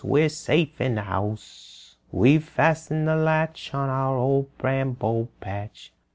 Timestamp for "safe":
0.29-0.81